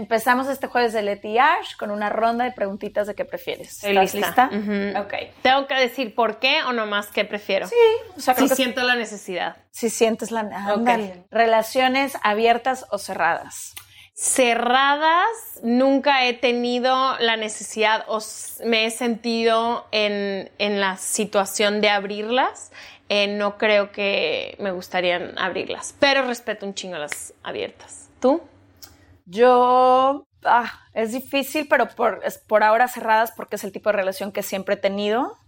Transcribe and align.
Empezamos 0.00 0.48
este 0.48 0.66
jueves 0.66 0.94
de 0.94 1.02
Leti 1.02 1.36
Ash 1.36 1.76
con 1.76 1.90
una 1.90 2.08
ronda 2.08 2.46
de 2.46 2.52
preguntitas 2.52 3.06
de 3.06 3.14
qué 3.14 3.26
prefieres. 3.26 3.84
¿Estás 3.84 4.14
lista? 4.14 4.50
Ok. 4.98 5.12
¿Tengo 5.42 5.66
que 5.66 5.74
decir 5.74 6.14
por 6.14 6.38
qué 6.38 6.62
o 6.62 6.72
nomás 6.72 7.08
qué 7.08 7.26
prefiero? 7.26 7.68
Sí, 7.68 7.76
o 8.16 8.20
sea, 8.20 8.34
si 8.34 8.48
siento 8.48 8.82
la 8.82 8.94
necesidad. 8.94 9.58
Si 9.70 9.90
sientes 9.90 10.30
la 10.30 10.40
ándale. 10.40 11.24
Relaciones 11.30 12.14
abiertas 12.22 12.86
o 12.90 12.96
cerradas. 12.96 13.74
Cerradas, 14.14 15.28
nunca 15.62 16.24
he 16.24 16.32
tenido 16.32 17.18
la 17.18 17.36
necesidad 17.36 18.06
o 18.08 18.20
me 18.64 18.86
he 18.86 18.90
sentido 18.90 19.86
en, 19.92 20.48
la 20.58 20.96
situación 20.96 21.82
de 21.82 21.90
abrirlas. 21.90 22.72
Eh, 23.10 23.26
no 23.26 23.58
creo 23.58 23.92
que 23.92 24.56
me 24.60 24.70
gustaría 24.70 25.34
abrirlas, 25.36 25.94
pero 25.98 26.22
respeto 26.22 26.64
un 26.64 26.72
chingo 26.72 26.96
las 26.96 27.34
abiertas. 27.42 28.08
¿Tú? 28.18 28.40
Yo, 29.30 30.26
ah, 30.44 30.72
es 30.92 31.12
difícil, 31.12 31.68
pero 31.68 31.88
por, 31.88 32.20
por 32.48 32.64
ahora 32.64 32.88
cerradas 32.88 33.30
porque 33.30 33.54
es 33.56 33.62
el 33.64 33.70
tipo 33.70 33.88
de 33.90 33.96
relación 33.96 34.32
que 34.32 34.42
siempre 34.42 34.74
he 34.74 34.78
tenido. 34.78 35.38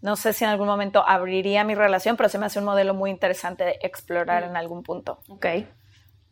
No 0.00 0.16
sé 0.16 0.32
si 0.32 0.44
en 0.44 0.50
algún 0.50 0.66
momento 0.66 1.04
abriría 1.06 1.62
mi 1.62 1.74
relación, 1.74 2.16
pero 2.16 2.30
se 2.30 2.38
me 2.38 2.46
hace 2.46 2.58
un 2.58 2.64
modelo 2.64 2.94
muy 2.94 3.10
interesante 3.10 3.64
de 3.64 3.78
explorar 3.82 4.44
en 4.44 4.56
algún 4.56 4.82
punto. 4.82 5.20
Ok. 5.28 5.46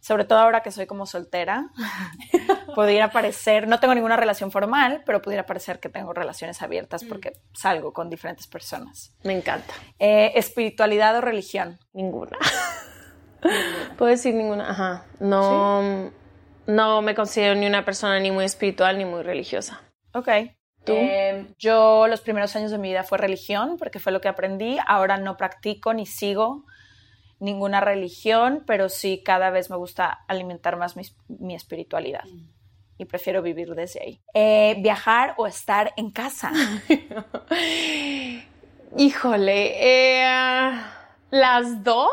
Sobre 0.00 0.24
todo 0.24 0.38
ahora 0.38 0.62
que 0.62 0.70
soy 0.70 0.86
como 0.86 1.04
soltera, 1.04 1.68
pudiera 2.74 3.10
parecer, 3.10 3.68
no 3.68 3.80
tengo 3.80 3.94
ninguna 3.94 4.16
relación 4.16 4.50
formal, 4.50 5.02
pero 5.04 5.20
pudiera 5.20 5.44
parecer 5.44 5.80
que 5.80 5.90
tengo 5.90 6.14
relaciones 6.14 6.62
abiertas 6.62 7.02
mm. 7.02 7.08
porque 7.08 7.32
salgo 7.52 7.92
con 7.92 8.08
diferentes 8.08 8.46
personas. 8.46 9.14
Me 9.24 9.36
encanta. 9.36 9.74
Eh, 9.98 10.32
¿Espiritualidad 10.36 11.14
o 11.18 11.20
religión? 11.20 11.78
Ninguna. 11.92 12.38
Puedo 13.98 14.10
decir 14.10 14.34
ninguna, 14.34 14.70
ajá. 14.70 15.04
No 15.20 16.10
no 16.68 17.00
me 17.00 17.14
considero 17.14 17.54
ni 17.54 17.66
una 17.66 17.84
persona 17.84 18.20
ni 18.20 18.30
muy 18.30 18.44
espiritual 18.44 18.98
ni 18.98 19.06
muy 19.06 19.22
religiosa. 19.22 19.80
Ok. 20.12 20.28
¿Tú? 20.84 20.92
Eh, 20.92 21.46
yo 21.58 22.06
los 22.06 22.20
primeros 22.20 22.54
años 22.56 22.70
de 22.70 22.78
mi 22.78 22.90
vida 22.90 23.04
fue 23.04 23.16
religión 23.16 23.76
porque 23.78 23.98
fue 23.98 24.12
lo 24.12 24.20
que 24.20 24.28
aprendí. 24.28 24.76
Ahora 24.86 25.16
no 25.16 25.38
practico 25.38 25.94
ni 25.94 26.04
sigo 26.04 26.66
ninguna 27.40 27.80
religión, 27.80 28.64
pero 28.66 28.90
sí 28.90 29.22
cada 29.24 29.48
vez 29.48 29.70
me 29.70 29.76
gusta 29.76 30.24
alimentar 30.28 30.76
más 30.76 30.94
mi, 31.28 31.54
espiritualidad. 31.54 32.24
Y 32.98 33.06
prefiero 33.06 33.40
vivir 33.40 33.74
desde 33.74 34.02
ahí. 34.02 34.20
Eh, 34.34 34.76
¿Viajar 34.80 35.34
o 35.38 35.46
estar 35.46 35.94
en 35.96 36.10
casa? 36.10 36.52
Híjole, 38.96 40.20
eh, 40.20 40.80
las 41.30 41.82
dos, 41.82 42.10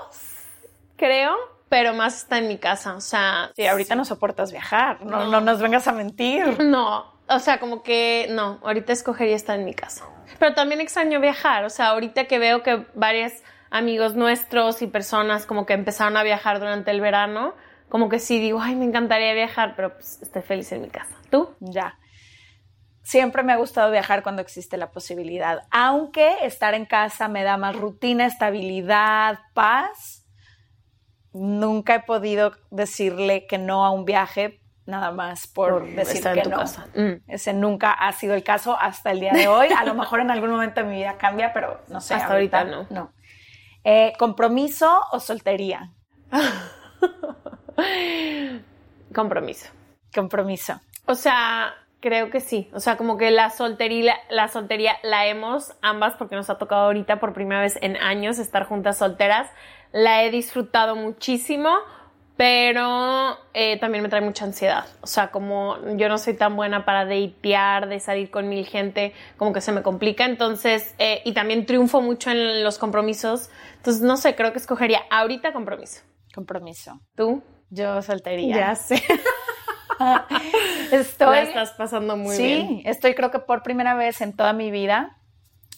creo 0.95 1.54
pero 1.69 1.93
más 1.93 2.23
está 2.23 2.37
en 2.37 2.47
mi 2.47 2.57
casa, 2.57 2.95
o 2.95 3.01
sea... 3.01 3.51
Sí, 3.55 3.65
ahorita 3.65 3.95
no 3.95 4.05
soportas 4.05 4.51
viajar, 4.51 5.03
no, 5.03 5.25
no, 5.25 5.41
nos 5.41 5.59
vengas 5.59 5.87
a 5.87 5.91
mentir. 5.91 6.57
No, 6.63 7.13
o 7.27 7.39
sea, 7.39 7.59
como 7.59 7.83
que 7.83 8.27
no, 8.29 8.59
ahorita 8.63 8.93
escogería 8.93 9.35
estar 9.35 9.57
en 9.57 9.65
mi 9.65 9.73
casa. 9.73 10.05
Pero 10.39 10.53
también 10.53 10.81
extraño 10.81 11.19
viajar, 11.19 11.65
o 11.65 11.69
sea, 11.69 11.87
ahorita 11.87 12.25
que 12.25 12.39
veo 12.39 12.61
que 12.61 12.85
varios 12.93 13.33
amigos 13.69 14.15
nuestros 14.15 14.81
y 14.81 14.87
personas 14.87 15.45
como 15.45 15.65
que 15.65 15.73
empezaron 15.73 16.17
a 16.17 16.23
viajar 16.23 16.59
durante 16.59 16.91
el 16.91 17.01
verano, 17.01 17.55
como 17.89 18.09
que 18.09 18.19
sí 18.19 18.39
digo, 18.39 18.61
ay, 18.61 18.75
me 18.75 18.85
encantaría 18.85 19.33
viajar, 19.33 19.73
pero 19.75 19.93
pues 19.93 20.21
estoy 20.21 20.41
feliz 20.41 20.71
en 20.71 20.81
mi 20.81 20.89
casa. 20.89 21.15
¿Tú? 21.29 21.55
Ya. 21.59 21.97
Siempre 23.03 23.43
me 23.43 23.53
ha 23.53 23.57
gustado 23.57 23.91
viajar 23.91 24.23
cuando 24.23 24.41
existe 24.41 24.77
la 24.77 24.91
posibilidad, 24.91 25.63
aunque 25.71 26.37
estar 26.41 26.73
en 26.73 26.85
casa 26.85 27.27
me 27.27 27.43
da 27.43 27.57
más 27.57 27.75
rutina, 27.75 28.25
estabilidad, 28.25 29.39
paz 29.53 30.24
nunca 31.35 31.95
he 31.95 31.99
podido 31.99 32.53
decirle 32.71 33.45
que 33.45 33.57
no 33.57 33.85
a 33.85 33.91
un 33.91 34.05
viaje 34.05 34.61
nada 34.85 35.11
más 35.11 35.47
por, 35.47 35.85
decir 35.95 36.23
que 36.23 36.43
no. 36.43 36.63
Mm. 36.95 37.23
Ese 37.27 37.53
nunca 37.53 37.91
ha 37.91 38.11
sido 38.13 38.35
el 38.35 38.43
caso 38.43 38.77
hasta 38.79 39.11
el 39.11 39.19
día 39.19 39.33
de 39.33 39.47
hoy. 39.47 39.67
A 39.77 39.83
lo 39.83 39.95
mejor 39.95 40.21
en 40.21 40.31
algún 40.31 40.51
momento 40.51 40.81
de 40.81 40.87
mi 40.87 40.95
vida 40.97 41.17
cambia, 41.17 41.51
pero 41.53 41.81
no 41.89 41.99
sé. 41.99 42.13
Hasta 42.13 42.33
ahorita, 42.33 42.63
no. 42.63 42.87
No. 42.89 43.11
Eh, 43.83 44.13
¿Compromiso 44.17 45.01
o 45.11 45.19
soltería? 45.19 45.91
Compromiso. 49.13 49.69
Compromiso. 50.13 50.79
O 51.05 51.15
sea, 51.15 51.73
creo 52.05 52.29
que 52.29 52.39
sí. 52.39 52.69
O 52.71 52.79
sea, 52.79 52.97
como 52.97 53.17
que 53.17 53.31
la 53.31 53.49
soltería, 53.49 54.15
la 54.29 54.47
soltería 54.47 54.97
la 55.01 55.25
hemos 55.25 55.73
ambas 55.81 56.13
porque 56.13 56.35
nos 56.35 56.51
ha 56.51 56.59
tocado 56.59 56.83
ahorita 56.85 57.19
por 57.19 57.33
primera 57.33 57.61
vez 57.61 57.79
en 57.81 57.97
años 57.97 58.37
estar 58.37 58.67
juntas 58.67 58.99
solteras 58.99 59.49
la 59.91 60.23
he 60.23 60.29
disfrutado 60.29 60.95
muchísimo, 60.95 61.69
pero 62.37 63.39
eh, 63.55 63.79
también 63.79 64.03
me 64.03 64.09
trae 64.09 64.21
mucha 64.21 64.45
ansiedad. 64.45 64.85
O 65.01 65.07
sea, 65.07 65.31
como 65.31 65.77
yo 65.95 66.07
no 66.09 66.19
soy 66.19 66.35
tan 66.35 66.55
buena 66.55 66.85
para 66.85 67.05
datear, 67.05 67.89
de 67.89 67.99
salir 67.99 68.29
con 68.29 68.47
mil 68.49 68.67
gente, 68.67 69.13
como 69.37 69.51
que 69.51 69.61
se 69.61 69.71
me 69.71 69.81
complica. 69.81 70.25
Entonces, 70.25 70.93
eh, 70.99 71.21
y 71.25 71.33
también 71.33 71.65
triunfo 71.65 72.01
mucho 72.01 72.29
en 72.29 72.63
los 72.63 72.77
compromisos. 72.77 73.49
Entonces, 73.77 74.03
no 74.03 74.15
sé, 74.17 74.35
creo 74.35 74.51
que 74.51 74.59
escogería 74.59 75.01
ahorita 75.09 75.53
compromiso. 75.53 76.01
Compromiso. 76.35 76.99
¿Tú? 77.15 77.41
Yo 77.71 78.01
soltería. 78.03 78.55
Ya 78.55 78.75
sé. 78.75 79.01
estoy. 81.33 81.53
La 81.55 81.63
estás 81.63 81.71
pasando 81.71 82.17
muy 82.17 82.37
bien. 82.37 82.67
Sí, 82.67 82.83
estoy 82.85 83.15
creo 83.15 83.31
que 83.31 83.39
por 83.39 83.63
primera 83.63 83.93
vez 83.93 84.21
en 84.21 84.35
toda 84.35 84.53
mi 84.53 84.71
vida. 84.71 85.17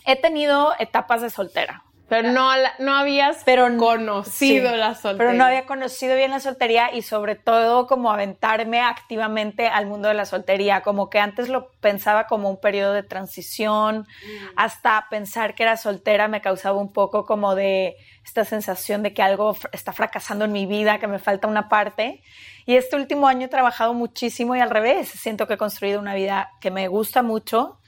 He 0.05 0.15
tenido 0.15 0.73
etapas 0.79 1.21
de 1.21 1.29
soltera. 1.29 1.83
Pero 2.09 2.31
no, 2.31 2.51
no 2.79 2.95
habías 2.95 3.43
pero, 3.43 3.67
conocido 3.77 4.75
la 4.77 4.95
soltería. 4.95 5.17
Pero 5.17 5.33
no 5.37 5.43
había 5.43 5.65
conocido 5.65 6.15
bien 6.15 6.31
la 6.31 6.39
soltería 6.39 6.93
y 6.93 7.01
sobre 7.01 7.35
todo 7.35 7.85
como 7.85 8.11
aventarme 8.11 8.79
activamente 8.81 9.67
al 9.67 9.87
mundo 9.87 10.07
de 10.07 10.13
la 10.13 10.25
soltería. 10.25 10.81
Como 10.81 11.09
que 11.09 11.19
antes 11.19 11.49
lo 11.49 11.71
pensaba 11.81 12.25
como 12.27 12.49
un 12.49 12.61
periodo 12.61 12.93
de 12.93 13.03
transición, 13.03 13.99
mm. 13.99 14.45
hasta 14.55 15.07
pensar 15.09 15.53
que 15.53 15.63
era 15.63 15.75
soltera 15.75 16.29
me 16.29 16.39
causaba 16.39 16.79
un 16.79 16.93
poco 16.93 17.25
como 17.25 17.55
de 17.55 17.97
esta 18.23 18.45
sensación 18.45 19.03
de 19.03 19.13
que 19.13 19.21
algo 19.21 19.57
está 19.73 19.91
fracasando 19.91 20.45
en 20.45 20.53
mi 20.53 20.65
vida, 20.65 20.99
que 20.99 21.07
me 21.07 21.19
falta 21.19 21.47
una 21.47 21.67
parte. 21.67 22.21
Y 22.65 22.75
este 22.75 22.95
último 22.95 23.27
año 23.27 23.45
he 23.45 23.49
trabajado 23.49 23.93
muchísimo 23.93 24.55
y 24.55 24.61
al 24.61 24.69
revés. 24.69 25.09
Siento 25.09 25.47
que 25.47 25.55
he 25.55 25.57
construido 25.57 25.99
una 25.99 26.15
vida 26.15 26.51
que 26.61 26.71
me 26.71 26.87
gusta 26.87 27.21
mucho 27.21 27.79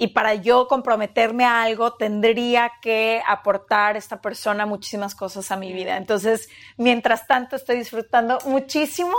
y 0.00 0.08
para 0.08 0.34
yo 0.34 0.68
comprometerme 0.68 1.44
a 1.44 1.62
algo 1.62 1.94
tendría 1.94 2.70
que 2.80 3.20
aportar 3.26 3.96
esta 3.96 4.22
persona 4.22 4.64
muchísimas 4.64 5.16
cosas 5.16 5.50
a 5.50 5.56
mi 5.56 5.72
vida. 5.72 5.96
Entonces, 5.96 6.48
mientras 6.76 7.26
tanto, 7.26 7.56
estoy 7.56 7.78
disfrutando 7.78 8.38
muchísimo 8.46 9.16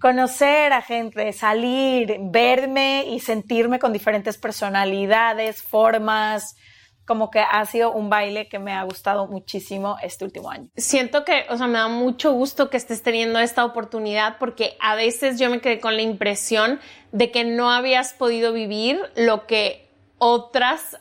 conocer 0.00 0.72
a 0.72 0.80
gente, 0.80 1.30
salir, 1.34 2.16
verme 2.22 3.04
y 3.06 3.20
sentirme 3.20 3.78
con 3.78 3.92
diferentes 3.92 4.38
personalidades, 4.38 5.62
formas, 5.62 6.56
como 7.04 7.30
que 7.30 7.40
ha 7.40 7.62
sido 7.66 7.92
un 7.92 8.08
baile 8.08 8.48
que 8.48 8.58
me 8.58 8.72
ha 8.72 8.82
gustado 8.84 9.26
muchísimo 9.26 9.96
este 10.02 10.24
último 10.24 10.50
año. 10.50 10.70
Siento 10.74 11.24
que, 11.26 11.44
o 11.50 11.58
sea, 11.58 11.66
me 11.66 11.78
da 11.78 11.88
mucho 11.88 12.32
gusto 12.32 12.70
que 12.70 12.78
estés 12.78 13.02
teniendo 13.02 13.38
esta 13.40 13.64
oportunidad 13.64 14.38
porque 14.38 14.76
a 14.80 14.94
veces 14.94 15.38
yo 15.38 15.50
me 15.50 15.60
quedé 15.60 15.80
con 15.80 15.96
la 15.96 16.02
impresión 16.02 16.80
de 17.12 17.30
que 17.30 17.44
no 17.44 17.70
habías 17.70 18.14
podido 18.14 18.54
vivir 18.54 18.98
lo 19.16 19.46
que 19.46 19.83
otras 20.24 20.98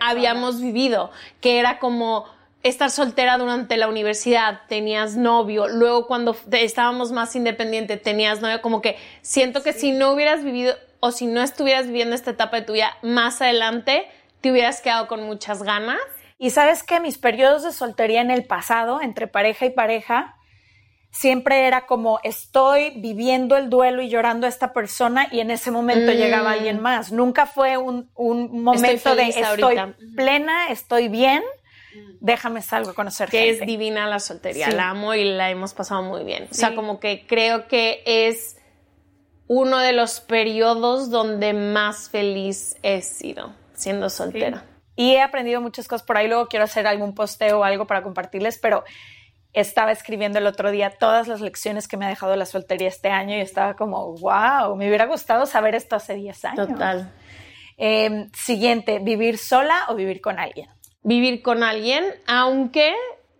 habíamos 0.00 0.60
vivido, 0.60 1.10
que 1.40 1.58
era 1.58 1.78
como 1.78 2.24
estar 2.62 2.90
soltera 2.90 3.36
durante 3.36 3.76
la 3.76 3.88
universidad, 3.88 4.62
tenías 4.68 5.16
novio, 5.16 5.68
luego 5.68 6.06
cuando 6.06 6.34
estábamos 6.52 7.12
más 7.12 7.36
independientes 7.36 8.02
tenías 8.02 8.40
novio, 8.40 8.62
como 8.62 8.80
que 8.80 8.96
siento 9.20 9.62
que 9.62 9.72
si 9.72 9.92
no 9.92 10.12
hubieras 10.12 10.44
vivido 10.44 10.74
o 11.00 11.12
si 11.12 11.26
no 11.26 11.42
estuvieras 11.42 11.86
viviendo 11.86 12.14
esta 12.14 12.30
etapa 12.30 12.56
de 12.56 12.62
tu 12.62 12.72
vida 12.72 12.96
más 13.02 13.42
adelante, 13.42 14.08
te 14.40 14.50
hubieras 14.50 14.80
quedado 14.80 15.08
con 15.08 15.24
muchas 15.24 15.62
ganas. 15.62 16.00
Y 16.38 16.50
sabes 16.50 16.82
que 16.82 17.00
mis 17.00 17.18
periodos 17.18 17.64
de 17.64 17.72
soltería 17.72 18.22
en 18.22 18.30
el 18.30 18.44
pasado, 18.44 19.00
entre 19.02 19.26
pareja 19.26 19.66
y 19.66 19.70
pareja, 19.70 20.37
siempre 21.18 21.66
era 21.66 21.84
como 21.84 22.20
estoy 22.22 22.90
viviendo 23.00 23.56
el 23.56 23.68
duelo 23.70 24.02
y 24.02 24.08
llorando 24.08 24.46
a 24.46 24.48
esta 24.48 24.72
persona 24.72 25.26
y 25.32 25.40
en 25.40 25.50
ese 25.50 25.72
momento 25.72 26.12
llegaba 26.12 26.52
alguien 26.52 26.78
mm. 26.78 26.80
más. 26.80 27.10
Nunca 27.10 27.46
fue 27.46 27.76
un, 27.76 28.08
momento 28.16 29.16
de 29.16 29.30
estoy 29.30 29.76
plena, 30.14 30.68
estoy 30.68 31.08
bien, 31.08 31.42
mm. 31.42 32.18
déjame 32.20 32.62
salgo 32.62 32.90
a 32.90 32.94
conocer 32.94 33.28
que 33.30 33.50
es 33.50 33.66
divina 33.66 34.06
la 34.06 34.20
soltería, 34.20 34.70
la 34.70 34.90
amo 34.90 35.12
y 35.14 35.24
la 35.24 35.50
hemos 35.50 35.74
pasado 35.74 36.04
muy 36.04 36.22
bien. 36.22 36.46
O 36.52 36.54
sea, 36.54 36.76
como 36.76 37.00
que 37.00 37.26
creo 37.26 37.66
que 37.66 38.00
es 38.06 38.56
uno 39.48 39.78
de 39.78 39.94
los 39.94 40.20
periodos 40.20 41.10
donde 41.10 41.52
más 41.52 42.10
feliz 42.10 42.76
he 42.84 43.02
sido 43.02 43.56
siendo 43.74 44.08
soltera. 44.08 44.66
Y 44.94 45.14
he 45.14 45.20
aprendido 45.20 45.60
muchas 45.60 45.88
cosas 45.88 46.06
por 46.06 46.16
ahí, 46.16 46.28
luego 46.28 46.46
quiero 46.46 46.64
hacer 46.64 46.86
algún 46.86 47.12
posteo 47.12 47.58
o 47.58 47.64
algo 47.64 47.88
para 47.88 48.02
compartirles, 48.02 48.58
pero 48.58 48.84
estaba 49.52 49.92
escribiendo 49.92 50.38
el 50.38 50.46
otro 50.46 50.70
día 50.70 50.90
todas 50.90 51.28
las 51.28 51.40
lecciones 51.40 51.88
que 51.88 51.96
me 51.96 52.06
ha 52.06 52.08
dejado 52.08 52.36
la 52.36 52.46
soltería 52.46 52.88
este 52.88 53.08
año 53.10 53.36
y 53.36 53.40
estaba 53.40 53.74
como, 53.74 54.14
wow, 54.16 54.76
me 54.76 54.88
hubiera 54.88 55.06
gustado 55.06 55.46
saber 55.46 55.74
esto 55.74 55.96
hace 55.96 56.14
10 56.14 56.44
años. 56.44 56.68
Total. 56.68 57.12
Eh, 57.76 58.28
siguiente, 58.34 58.98
¿vivir 58.98 59.38
sola 59.38 59.86
o 59.88 59.94
vivir 59.94 60.20
con 60.20 60.38
alguien? 60.38 60.68
Vivir 61.02 61.42
con 61.42 61.62
alguien, 61.62 62.04
aunque 62.26 62.94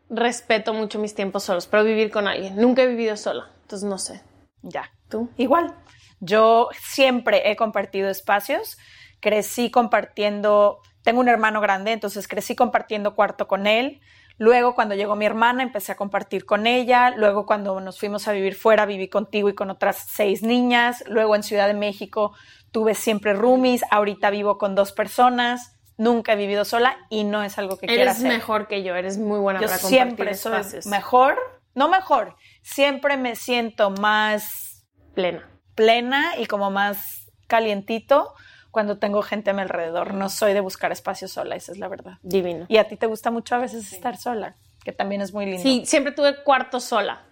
respeto 0.08 0.72
mucho 0.72 0.98
mis 0.98 1.14
tiempos 1.14 1.44
solos, 1.44 1.66
pero 1.66 1.84
vivir 1.84 2.10
con 2.10 2.28
alguien. 2.28 2.56
Nunca 2.56 2.82
he 2.82 2.86
vivido 2.86 3.16
sola, 3.16 3.50
entonces 3.62 3.88
no 3.88 3.98
sé. 3.98 4.22
Ya, 4.62 4.90
tú. 5.08 5.28
Igual. 5.36 5.74
Yo 6.20 6.68
siempre 6.80 7.50
he 7.50 7.56
compartido 7.56 8.08
espacios, 8.08 8.78
crecí 9.20 9.70
compartiendo, 9.70 10.80
tengo 11.02 11.20
un 11.20 11.28
hermano 11.28 11.60
grande, 11.60 11.92
entonces 11.92 12.26
crecí 12.26 12.56
compartiendo 12.56 13.14
cuarto 13.14 13.46
con 13.46 13.66
él. 13.66 14.00
Luego, 14.38 14.74
cuando 14.74 14.94
llegó 14.94 15.16
mi 15.16 15.26
hermana, 15.26 15.64
empecé 15.64 15.92
a 15.92 15.96
compartir 15.96 16.46
con 16.46 16.66
ella. 16.66 17.10
Luego, 17.10 17.44
cuando 17.44 17.80
nos 17.80 17.98
fuimos 17.98 18.28
a 18.28 18.32
vivir 18.32 18.54
fuera, 18.54 18.86
viví 18.86 19.08
contigo 19.08 19.48
y 19.48 19.54
con 19.54 19.68
otras 19.68 20.06
seis 20.08 20.42
niñas. 20.42 21.02
Luego, 21.08 21.34
en 21.34 21.42
Ciudad 21.42 21.66
de 21.66 21.74
México, 21.74 22.32
tuve 22.70 22.94
siempre 22.94 23.32
roomies. 23.32 23.82
Ahorita 23.90 24.30
vivo 24.30 24.56
con 24.56 24.76
dos 24.76 24.92
personas. 24.92 25.74
Nunca 25.96 26.34
he 26.34 26.36
vivido 26.36 26.64
sola 26.64 26.96
y 27.10 27.24
no 27.24 27.42
es 27.42 27.58
algo 27.58 27.76
que 27.76 27.88
quiera 27.88 28.12
hacer. 28.12 28.26
Eres 28.26 28.38
mejor 28.38 28.68
que 28.68 28.84
yo, 28.84 28.94
eres 28.94 29.18
muy 29.18 29.40
buena 29.40 29.60
yo 29.60 29.66
para 29.66 29.80
compartir 29.80 29.98
siempre 29.98 30.34
soy 30.34 30.52
espacios. 30.52 30.86
mejor, 30.86 31.36
no 31.74 31.88
mejor, 31.88 32.36
siempre 32.62 33.16
me 33.16 33.34
siento 33.34 33.90
más 33.90 34.86
plena. 35.14 35.50
plena 35.74 36.38
y 36.38 36.46
como 36.46 36.70
más 36.70 37.32
calientito 37.48 38.32
cuando 38.70 38.98
tengo 38.98 39.22
gente 39.22 39.50
a 39.50 39.52
mi 39.52 39.62
alrededor. 39.62 40.14
No 40.14 40.28
soy 40.28 40.52
de 40.52 40.60
buscar 40.60 40.92
espacio 40.92 41.28
sola, 41.28 41.56
esa 41.56 41.72
es 41.72 41.78
la 41.78 41.88
verdad. 41.88 42.18
Divino. 42.22 42.66
Y 42.68 42.76
a 42.78 42.88
ti 42.88 42.96
te 42.96 43.06
gusta 43.06 43.30
mucho 43.30 43.54
a 43.54 43.58
veces 43.58 43.92
estar 43.92 44.16
sola, 44.16 44.56
que 44.84 44.92
también 44.92 45.20
es 45.20 45.32
muy 45.32 45.46
lindo. 45.46 45.62
Sí, 45.62 45.84
siempre 45.86 46.12
tuve 46.12 46.42
cuarto 46.42 46.80
sola. 46.80 47.22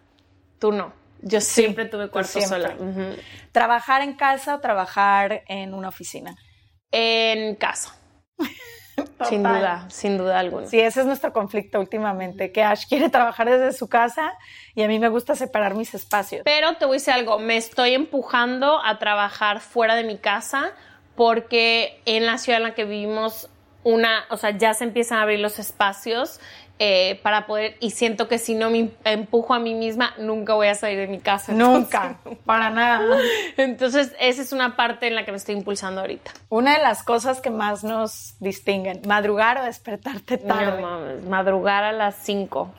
Tú 0.59 0.73
no. 0.73 0.93
Yo 1.23 1.41
siempre 1.41 1.87
tuve 1.87 2.09
cuarto 2.09 2.41
siempre. 2.41 2.63
sola. 2.63 2.75
Ujú. 2.79 3.17
¿Trabajar 3.53 4.03
en 4.03 4.15
casa 4.15 4.55
o 4.55 4.61
trabajar 4.61 5.43
en 5.49 5.75
una 5.75 5.89
oficina? 5.89 6.37
En 6.91 7.55
casa. 7.57 7.97
Sin 9.29 9.43
Total. 9.43 9.59
duda, 9.59 9.87
sin 9.91 10.17
duda 10.17 10.39
alguna. 10.39 10.67
Sí, 10.69 10.81
ese 10.81 11.01
es 11.01 11.07
nuestro 11.07 11.31
conflicto 11.31 11.79
últimamente, 11.79 12.51
que 12.51 12.63
Ash 12.63 12.87
quiere 12.89 13.11
trabajar 13.11 13.49
desde 13.51 13.73
su 13.77 13.89
casa 13.89 14.33
y 14.75 14.83
a 14.83 14.89
mí 14.89 14.99
me 14.99 15.09
gusta 15.09 15.35
separar 15.35 15.75
mis 15.75 15.95
espacios. 15.95 16.43
Pero 16.47 16.77
te 16.77 16.87
voy 16.87 16.95
a 16.95 16.99
decir 16.99 17.13
algo, 17.13 17.39
me 17.39 17.59
estoy 17.59 17.93
empujando 17.93 18.83
a 18.83 18.99
trabajar 18.99 19.61
fuera 19.61 19.97
de 19.97 20.05
mi 20.05 20.17
casa 20.17 20.73
porque 21.17 22.01
en 22.05 22.27
la 22.27 22.39
ciudad 22.39 22.59
en 22.59 22.65
la 22.65 22.75
que 22.75 22.85
vivimos 22.85 23.49
una, 23.83 24.25
o 24.31 24.37
sea, 24.37 24.51
ya 24.57 24.75
se 24.75 24.85
empiezan 24.85 25.19
a 25.19 25.23
abrir 25.23 25.39
los 25.39 25.59
espacios 25.59 26.41
eh, 26.79 27.21
para 27.23 27.47
poder, 27.47 27.77
y 27.81 27.91
siento 27.91 28.29
que 28.29 28.39
si 28.39 28.55
no 28.55 28.69
me 28.69 28.91
empujo 29.05 29.55
a 29.55 29.59
mí 29.59 29.75
misma, 29.75 30.13
nunca 30.19 30.53
voy 30.53 30.67
a 30.67 30.75
salir 30.75 30.99
de 30.99 31.07
mi 31.07 31.21
casa. 31.21 31.53
Nunca, 31.53 32.19
para 32.45 32.69
nada. 32.69 33.17
Entonces, 33.57 34.15
esa 34.21 34.43
es 34.43 34.53
una 34.53 34.77
parte 34.77 35.07
en 35.07 35.15
la 35.15 35.25
que 35.25 35.31
me 35.31 35.39
estoy 35.39 35.55
impulsando 35.55 36.03
ahorita. 36.03 36.33
Una 36.51 36.77
de 36.77 36.83
las 36.83 37.03
cosas 37.03 37.41
que 37.41 37.49
más 37.49 37.83
nos 37.83 38.35
distinguen, 38.41 39.01
madrugar 39.07 39.59
o 39.59 39.65
despertarte 39.65 40.37
tarde. 40.37 40.83
No 40.83 40.87
mames, 40.87 41.25
madrugar 41.25 41.83
a 41.83 41.93
las 41.93 42.17
5. 42.17 42.71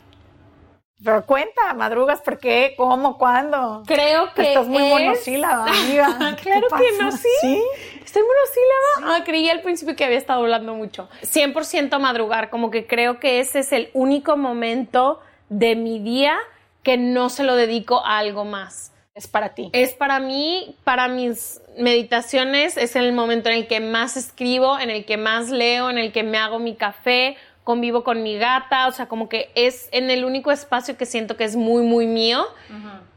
Pero 1.04 1.26
cuenta, 1.26 1.74
madrugas, 1.76 2.22
¿por 2.22 2.40
qué? 2.40 2.74
¿Cómo? 2.76 3.18
¿Cuándo? 3.20 3.84
Creo 3.86 4.34
que 4.34 4.50
Estás 4.54 4.68
muy 4.68 4.84
es- 4.84 4.90
monosílaba, 4.90 5.66
amiga. 5.70 6.36
¿Qué 6.38 6.42
claro 6.44 6.68
que 6.70 6.92
no, 7.04 7.12
sí. 7.12 7.28
¿Sí? 7.42 7.64
Estoy 8.04 8.24
monosílaba. 8.24 9.16
Ah, 9.18 9.24
creí 9.24 9.48
al 9.50 9.62
principio 9.62 9.96
que 9.96 10.04
había 10.06 10.18
estado 10.18 10.40
hablando 10.42 10.74
mucho. 10.74 11.08
100% 11.22 12.00
madrugar, 12.00 12.50
como 12.50 12.72
que 12.72 12.88
creo 12.88 13.20
que 13.20 13.40
ese 13.40 13.60
es 13.60 13.72
el 13.74 13.90
único 13.94 14.38
momento 14.38 15.20
de 15.50 15.76
mi 15.76 16.00
día 16.00 16.36
que 16.82 16.98
no 16.98 17.30
se 17.30 17.44
lo 17.44 17.56
dedico 17.56 18.04
a 18.04 18.18
algo 18.18 18.44
más. 18.44 18.92
Es 19.14 19.28
para 19.28 19.50
ti. 19.56 19.70
Es 19.74 19.94
para 19.94 20.20
mí, 20.20 20.76
para 20.84 21.08
mis 21.08 21.60
meditaciones, 21.78 22.78
es 22.78 22.96
el 22.96 23.14
momento 23.14 23.50
en 23.50 23.56
el 23.56 23.68
que 23.68 23.80
más 23.80 24.16
escribo, 24.18 24.80
en 24.80 24.90
el 24.90 25.06
que 25.06 25.18
más 25.18 25.50
leo, 25.50 25.90
en 25.90 25.98
el 25.98 26.12
que 26.12 26.24
me 26.24 26.38
hago 26.38 26.60
mi 26.60 26.76
café, 26.76 27.36
convivo 27.68 28.06
con 28.06 28.24
mi 28.24 28.38
gata, 28.38 28.88
o 28.88 28.94
sea, 28.94 29.10
como 29.10 29.28
que 29.28 29.52
es 29.54 29.90
en 29.92 30.10
el 30.10 30.24
único 30.24 30.54
espacio 30.54 30.96
que 30.96 31.06
siento 31.06 31.36
que 31.36 31.44
es 31.44 31.58
muy, 31.58 31.84
muy 31.84 32.08
mío. 32.08 32.48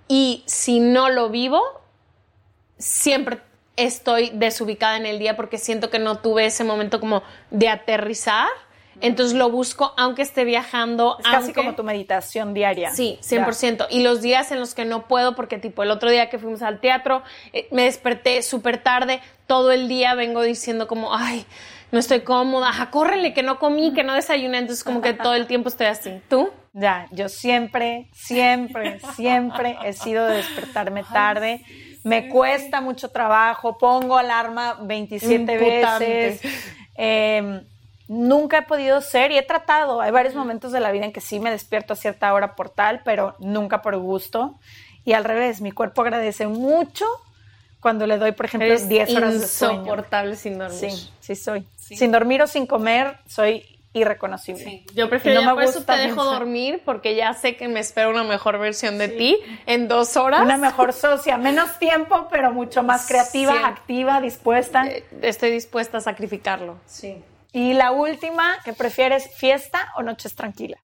Y 0.09 0.43
si 0.45 0.81
no 0.81 1.09
lo 1.09 1.29
vivo, 1.29 1.63
siempre 2.77 3.39
estoy 3.77 4.33
desubicada 4.35 4.97
en 4.97 5.07
el 5.07 5.21
día 5.21 5.37
porque 5.37 5.57
siento 5.57 5.89
que 5.89 6.01
no 6.01 6.19
tuve 6.19 6.47
ese 6.47 6.65
momento 6.65 6.99
como 6.99 7.23
de 7.53 7.69
aterrizar. 7.69 8.49
Entonces 9.01 9.39
lo 9.39 9.51
busco 9.51 9.95
aunque 9.97 10.23
esté 10.23 10.45
viajando. 10.45 11.17
Es 11.21 11.29
casi 11.29 11.53
como 11.53 11.77
tu 11.77 11.85
meditación 11.85 12.53
diaria. 12.53 12.91
Sí, 12.91 13.21
100%. 13.23 13.87
Y 13.89 14.03
los 14.03 14.21
días 14.21 14.51
en 14.51 14.59
los 14.59 14.75
que 14.75 14.85
no 14.85 15.07
puedo, 15.07 15.37
porque 15.37 15.59
tipo 15.59 15.85
el 15.85 15.93
otro 15.93 16.11
día 16.11 16.29
que 16.29 16.41
fuimos 16.41 16.63
al 16.63 16.81
teatro, 16.81 17.23
eh, 17.53 17.69
me 17.71 17.85
desperté 17.85 18.43
súper 18.43 18.83
tarde, 18.83 19.21
todo 19.47 19.71
el 19.71 19.87
día 19.87 20.15
vengo 20.15 20.43
diciendo 20.43 20.89
como, 20.89 21.15
ay, 21.15 21.47
no 21.93 21.99
estoy 21.99 22.21
cómoda, 22.21 22.69
ajá, 22.69 22.91
córrele, 22.91 23.33
que 23.35 23.43
no 23.43 23.59
comí, 23.59 23.93
que 23.93 24.05
no 24.05 24.15
desayuné, 24.15 24.59
entonces 24.59 24.85
como 24.85 25.01
que 25.01 25.13
todo 25.15 25.35
el 25.35 25.47
tiempo 25.47 25.69
estoy 25.69 25.87
así. 25.87 26.21
¿Tú? 26.29 26.51
Ya, 26.73 27.09
yo 27.11 27.29
siempre, 27.29 28.09
siempre, 28.13 29.01
siempre 29.15 29.77
he 29.85 29.93
sido 29.93 30.27
de 30.27 30.37
despertarme 30.37 31.03
tarde. 31.03 31.65
Me 32.05 32.29
cuesta 32.29 32.81
mucho 32.81 33.09
trabajo, 33.11 33.77
pongo 33.77 34.17
alarma 34.17 34.79
27 34.83 35.35
Imputante. 35.35 36.05
veces. 36.07 36.53
Eh, 36.97 37.63
nunca 38.09 38.59
he 38.59 38.63
podido 38.63 39.01
ser 39.01 39.33
y 39.33 39.39
he 39.39 39.43
tratado. 39.43 40.01
Hay 40.01 40.11
varios 40.11 40.35
momentos 40.35 40.73
de 40.73 40.81
la 40.81 40.93
vida 40.93 41.05
en 41.05 41.13
que 41.13 41.21
sí 41.21 41.41
me 41.41 41.51
despierto 41.51 41.93
a 41.95 41.97
cierta 41.97 42.33
hora 42.33 42.55
por 42.57 42.71
tal, 42.71 43.03
pero 43.05 43.35
nunca 43.39 43.83
por 43.83 43.97
gusto. 43.99 44.59
Y 45.05 45.13
al 45.15 45.25
revés, 45.25 45.61
mi 45.61 45.73
cuerpo 45.73 46.03
agradece 46.03 46.47
mucho 46.47 47.05
cuando 47.81 48.07
le 48.07 48.19
doy, 48.19 48.33
por 48.33 48.47
ejemplo, 48.47 48.67
Eres 48.69 48.89
10 48.89 49.15
horas 49.17 49.41
de 49.41 49.47
sueño. 49.47 49.81
insoportable 49.81 50.37
sin 50.37 50.59
dormir. 50.59 50.91
Sí, 50.93 51.11
sí 51.21 51.35
soy. 51.37 51.67
Sin 51.77 52.13
dormir 52.13 52.43
o 52.43 52.47
sin 52.47 52.67
comer, 52.67 53.19
soy 53.27 53.65
irreconocible. 53.93 54.85
Yo 54.95 55.09
prefiero, 55.09 55.41
no 55.41 55.47
ya 55.47 55.49
me 55.49 55.55
por 55.55 55.63
eso 55.65 55.79
gusta 55.81 55.95
te 55.97 56.01
dejo 56.03 56.17
pensar. 56.17 56.39
dormir, 56.39 56.83
porque 56.85 57.17
ya 57.17 57.35
sé 57.35 57.57
que 57.57 57.67
me 57.69 57.81
espera 57.81 58.09
una 58.09 58.23
mejor 58.23 58.59
versión 58.59 58.99
de 58.99 59.09
ti 59.09 59.37
en 59.67 59.89
dos 59.89 60.17
horas. 60.17 60.43
Una 60.43 60.57
mejor 60.57 60.93
socia, 60.93 61.37
menos 61.37 61.79
tiempo, 61.81 62.29
pero 62.31 62.53
mucho 62.53 62.83
más 62.85 63.07
creativa, 63.09 63.53
Sí. 63.53 63.59
activa, 63.65 64.21
dispuesta. 64.21 64.87
Eh, 64.87 65.05
Estoy 65.23 65.51
dispuesta 65.51 65.99
a 65.99 66.01
sacrificarlo. 66.01 66.79
Sí. 66.87 67.17
Y 67.53 67.73
la 67.73 67.91
última, 67.91 68.59
¿qué 68.65 68.73
prefieres, 68.73 69.29
fiesta 69.35 69.89
o 69.97 70.03
noches 70.03 70.37
tranquilas? 70.37 70.81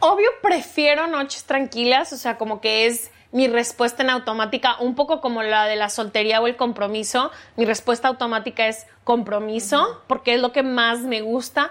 Obvio, 0.00 0.30
prefiero 0.42 1.06
noches 1.06 1.44
tranquilas, 1.44 2.14
o 2.14 2.16
sea, 2.16 2.38
como 2.38 2.62
que 2.62 2.86
es 2.86 3.10
mi 3.30 3.46
respuesta 3.48 4.02
en 4.02 4.10
automática, 4.10 4.76
un 4.80 4.94
poco 4.94 5.20
como 5.20 5.42
la 5.42 5.66
de 5.66 5.76
la 5.76 5.90
soltería 5.90 6.40
o 6.40 6.46
el 6.46 6.56
compromiso. 6.56 7.30
Mi 7.56 7.64
respuesta 7.64 8.08
automática 8.08 8.66
es 8.68 8.86
compromiso, 9.04 10.02
porque 10.06 10.34
es 10.34 10.40
lo 10.40 10.52
que 10.52 10.62
más 10.62 11.00
me 11.00 11.20
gusta, 11.20 11.70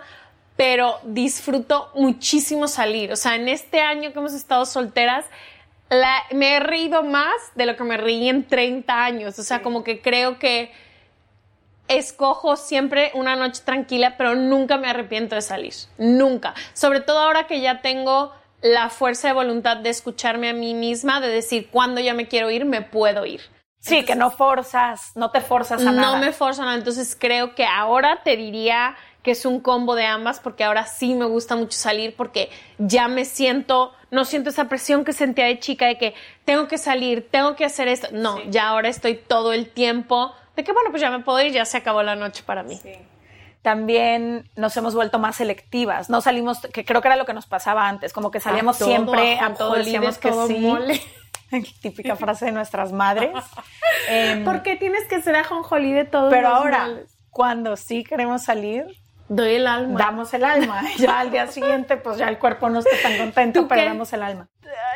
pero 0.55 0.99
disfruto 1.03 1.89
muchísimo 1.95 2.67
salir. 2.67 3.11
O 3.11 3.15
sea, 3.15 3.35
en 3.35 3.47
este 3.47 3.81
año 3.81 4.13
que 4.13 4.19
hemos 4.19 4.33
estado 4.33 4.65
solteras, 4.65 5.25
la- 5.89 6.23
me 6.31 6.55
he 6.55 6.59
reído 6.59 7.01
más 7.03 7.33
de 7.55 7.65
lo 7.65 7.75
que 7.75 7.83
me 7.83 7.97
reí 7.97 8.27
en 8.29 8.45
30 8.47 9.03
años. 9.05 9.39
O 9.39 9.43
sea, 9.43 9.61
como 9.61 9.83
que 9.83 10.01
creo 10.01 10.37
que 10.39 10.71
escojo 11.87 12.55
siempre 12.57 13.11
una 13.13 13.35
noche 13.35 13.61
tranquila, 13.63 14.15
pero 14.17 14.35
nunca 14.35 14.77
me 14.77 14.89
arrepiento 14.89 15.35
de 15.35 15.41
salir. 15.41 15.73
Nunca. 15.97 16.53
Sobre 16.73 16.99
todo 16.99 17.19
ahora 17.19 17.47
que 17.47 17.61
ya 17.61 17.81
tengo 17.81 18.33
la 18.61 18.89
fuerza 18.89 19.27
de 19.27 19.33
voluntad 19.33 19.77
de 19.77 19.89
escucharme 19.89 20.49
a 20.49 20.53
mí 20.53 20.73
misma, 20.73 21.21
de 21.21 21.27
decir 21.27 21.69
cuándo 21.69 22.01
ya 22.01 22.13
me 22.13 22.27
quiero 22.27 22.49
ir, 22.49 22.65
me 22.65 22.81
puedo 22.81 23.25
ir. 23.25 23.41
Sí, 23.79 24.03
que 24.03 24.15
no 24.15 24.31
forzas, 24.31 25.11
no 25.15 25.31
te 25.31 25.39
forzas 25.39 25.85
a 25.85 25.91
nada. 25.91 26.13
No 26.13 26.17
me 26.17 26.33
forzo 26.33 26.63
nada. 26.63 26.75
Entonces 26.75 27.15
creo 27.17 27.55
que 27.55 27.65
ahora 27.65 28.21
te 28.23 28.35
diría 28.35 28.95
que 29.23 29.31
es 29.31 29.45
un 29.45 29.59
combo 29.59 29.95
de 29.95 30.05
ambas 30.05 30.39
porque 30.39 30.63
ahora 30.63 30.85
sí 30.85 31.13
me 31.13 31.25
gusta 31.25 31.55
mucho 31.55 31.77
salir 31.77 32.15
porque 32.15 32.49
ya 32.77 33.07
me 33.07 33.25
siento, 33.25 33.93
no 34.09 34.25
siento 34.25 34.49
esa 34.49 34.67
presión 34.67 35.05
que 35.05 35.13
sentía 35.13 35.45
de 35.45 35.59
chica 35.59 35.85
de 35.85 35.97
que 35.97 36.15
tengo 36.43 36.67
que 36.67 36.77
salir, 36.77 37.27
tengo 37.29 37.55
que 37.55 37.65
hacer 37.65 37.87
esto. 37.87 38.07
No, 38.11 38.43
ya 38.49 38.69
ahora 38.69 38.89
estoy 38.89 39.15
todo 39.15 39.53
el 39.53 39.69
tiempo 39.69 40.33
de 40.55 40.63
que 40.63 40.71
bueno, 40.71 40.89
pues 40.89 41.01
ya 41.01 41.11
me 41.11 41.19
puedo 41.19 41.39
ir, 41.41 41.51
ya 41.51 41.65
se 41.65 41.77
acabó 41.77 42.03
la 42.03 42.15
noche 42.15 42.43
para 42.45 42.63
mí. 42.63 42.79
También 43.61 44.49
nos 44.55 44.75
hemos 44.77 44.95
vuelto 44.95 45.19
más 45.19 45.35
selectivas. 45.37 46.09
No 46.09 46.21
salimos, 46.21 46.59
que 46.73 46.85
creo 46.85 47.01
que 47.01 47.07
era 47.07 47.15
lo 47.17 47.25
que 47.25 47.33
nos 47.33 47.45
pasaba 47.47 47.87
antes, 47.87 48.13
como 48.13 48.31
que 48.31 48.39
salíamos 48.39 48.81
A 48.81 48.85
siempre 48.85 49.39
a 49.39 49.47
a 49.47 49.53
todo, 49.53 49.73
decíamos 49.73 50.15
de 50.15 50.21
que 50.21 50.29
todo 50.29 50.47
sí. 50.47 50.57
mole. 50.59 51.01
Típica 51.81 52.15
frase 52.15 52.45
de 52.45 52.51
nuestras 52.51 52.91
madres. 52.91 53.31
Em, 54.09 54.43
¿Por 54.45 54.63
qué 54.63 54.75
tienes 54.75 55.05
que 55.07 55.21
ser 55.21 55.35
ajonjolí 55.35 55.91
de 55.91 56.05
todo? 56.05 56.29
pero 56.29 56.47
ahora, 56.49 56.89
cuando 57.29 57.75
sí 57.75 58.03
queremos 58.03 58.43
salir, 58.43 58.85
doy 59.27 59.55
el 59.55 59.67
alma. 59.67 59.97
damos 59.99 60.33
el 60.33 60.43
alma. 60.45 60.83
Ya 60.97 61.19
al 61.19 61.31
día 61.31 61.47
siguiente, 61.47 61.97
pues 61.97 62.17
ya 62.17 62.29
el 62.29 62.37
cuerpo 62.37 62.69
no 62.69 62.79
está 62.79 62.91
tan 63.01 63.17
contento, 63.17 63.61
¿Tú 63.61 63.67
pero 63.67 63.81
qué? 63.81 63.87
damos 63.87 64.13
el 64.13 64.23
alma. 64.23 64.47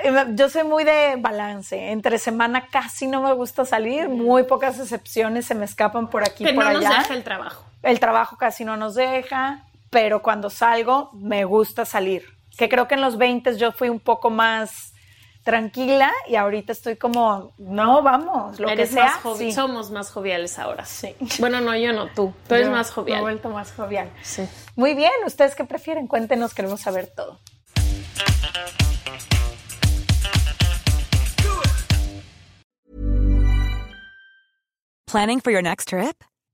Eh, 0.04 0.14
Yo 0.34 0.50
soy 0.50 0.64
muy 0.64 0.84
de 0.84 1.16
balance. 1.18 1.92
Entre 1.92 2.18
semana 2.20 2.68
casi 2.68 3.08
no 3.08 3.22
me 3.22 3.34
gusta 3.34 3.66
salir. 3.66 4.08
Muy 4.10 4.44
pocas 4.44 4.80
excepciones 4.80 5.46
se 5.46 5.56
me 5.56 5.66
escapan 5.66 6.10
por 6.10 6.24
aquí 6.24 6.44
que 6.46 6.54
por 6.54 6.64
no 6.66 6.74
nos 6.74 6.86
allá. 6.86 7.00
deja 7.00 7.14
el 7.14 7.24
trabajo. 7.24 7.66
El 7.84 8.00
trabajo 8.00 8.38
casi 8.38 8.64
no 8.64 8.78
nos 8.78 8.94
deja, 8.94 9.66
pero 9.90 10.22
cuando 10.22 10.50
salgo 10.50 11.10
me 11.14 11.46
gusta 11.46 11.86
salir. 11.86 12.26
Que 12.58 12.70
creo 12.70 12.88
que 12.88 12.96
en 12.96 13.02
los 13.02 13.18
20 13.18 13.58
yo 13.58 13.72
fui 13.72 13.90
un 13.90 14.00
poco 14.00 14.30
más 14.30 14.94
tranquila 15.44 16.12
y 16.28 16.36
ahorita 16.36 16.74
estoy 16.74 16.98
como, 16.98 17.54
no, 17.58 18.04
vamos, 18.04 18.60
lo 18.60 18.68
que 18.68 18.86
sea. 18.86 19.20
Somos 19.54 19.90
más 19.90 20.12
joviales 20.12 20.60
ahora. 20.60 20.86
Sí. 20.86 21.16
Bueno, 21.40 21.60
no, 21.62 21.76
yo 21.76 21.92
no, 21.94 22.08
tú. 22.10 22.34
Tú 22.48 22.56
eres 22.56 22.70
más 22.70 22.92
jovial. 22.92 23.18
Me 23.18 23.20
he 23.20 23.24
vuelto 23.24 23.50
más 23.50 23.72
jovial. 23.72 24.12
Sí. 24.22 24.48
Muy 24.76 24.94
bien, 24.94 25.12
¿ustedes 25.26 25.56
qué 25.56 25.64
prefieren? 25.64 26.08
Cuéntenos, 26.08 26.54
queremos 26.54 26.82
saber 26.82 27.08
todo. 27.08 27.40
Planning 35.08 35.42
for 35.42 35.52
your 35.52 35.64
next 35.64 35.90
trip? 35.90 36.24